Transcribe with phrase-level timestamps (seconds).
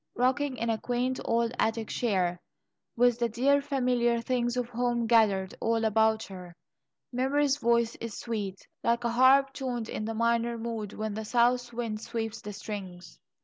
[0.15, 2.39] Rocking in a quaint old attic chair,
[2.95, 6.55] with the dear familiar things of home gathered all about her,
[7.13, 11.71] Memory's voice is sweet, like a harp tuned in the minor mode when the south
[11.71, 13.19] wind sweeps the strings.